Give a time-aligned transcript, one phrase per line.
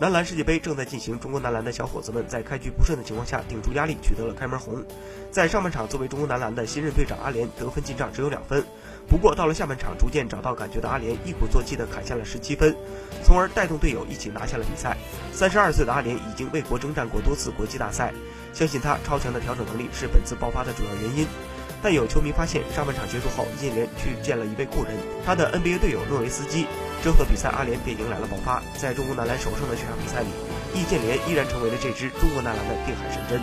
[0.00, 4.84] 男篮世界杯正在进行，中国男篮的小伙子们在开局不顺的情况下顶住压力取得了开门红。
[5.32, 8.64] 在上半场，作为中国男篮的新任队长阿联得分进账只有两分，
[9.08, 12.76] 不过到了下半场，逐渐找到感觉的阿联一鼓作气地砍下了十七分，
[13.24, 14.96] 从而带动队友一起拿下了比赛。
[15.32, 18.14] 三十二岁的阿联已经为国征战过多次国际大赛，
[18.54, 21.26] 相信他超强的调整能力是本次爆发的主要原因。
[21.82, 24.92] 但有球迷发现，上半场结束后，易建联去见了一位故人，
[25.24, 26.66] 他的 NBA 队友诺维斯基。
[27.02, 28.60] 之后的比赛，阿联便迎来了爆发。
[28.76, 30.28] 在中国男篮首胜的这场比赛里，
[30.74, 33.40] 易建联依然成为了这支中国男篮的定海神针。